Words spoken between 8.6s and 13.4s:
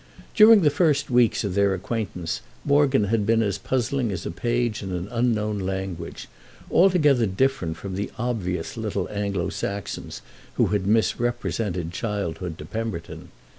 little Anglo Saxons who had misrepresented childhood to Pemberton.